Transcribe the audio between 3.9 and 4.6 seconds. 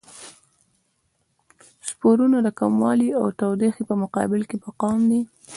مقابل کې